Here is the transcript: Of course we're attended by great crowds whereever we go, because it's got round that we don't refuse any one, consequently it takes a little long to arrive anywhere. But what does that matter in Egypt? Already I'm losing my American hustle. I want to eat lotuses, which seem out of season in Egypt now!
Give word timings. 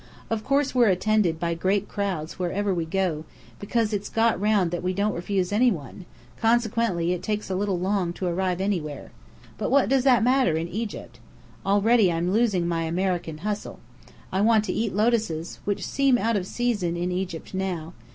Of 0.31 0.43
course 0.43 0.73
we're 0.73 0.89
attended 0.89 1.39
by 1.39 1.53
great 1.53 1.87
crowds 1.87 2.39
whereever 2.39 2.73
we 2.73 2.85
go, 2.85 3.23
because 3.59 3.93
it's 3.93 4.09
got 4.09 4.41
round 4.41 4.71
that 4.71 4.81
we 4.81 4.93
don't 4.95 5.13
refuse 5.13 5.51
any 5.51 5.69
one, 5.69 6.05
consequently 6.39 7.13
it 7.13 7.21
takes 7.21 7.51
a 7.51 7.55
little 7.55 7.77
long 7.77 8.11
to 8.13 8.25
arrive 8.25 8.59
anywhere. 8.59 9.11
But 9.59 9.69
what 9.69 9.89
does 9.89 10.03
that 10.05 10.23
matter 10.23 10.57
in 10.57 10.67
Egypt? 10.69 11.19
Already 11.63 12.11
I'm 12.11 12.31
losing 12.31 12.67
my 12.67 12.85
American 12.85 13.37
hustle. 13.45 13.79
I 14.31 14.41
want 14.41 14.65
to 14.65 14.73
eat 14.73 14.95
lotuses, 14.95 15.59
which 15.65 15.85
seem 15.85 16.17
out 16.17 16.35
of 16.35 16.47
season 16.47 16.97
in 16.97 17.11
Egypt 17.11 17.53
now! 17.53 17.93